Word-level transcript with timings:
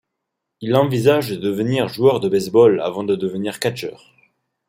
Il 0.61 0.75
envisage 0.75 1.29
de 1.29 1.35
devenir 1.35 1.87
joueur 1.87 2.19
de 2.19 2.27
baseball 2.27 2.81
avant 2.81 3.03
de 3.03 3.15
devenir 3.15 3.59
catcheur. 3.59 4.11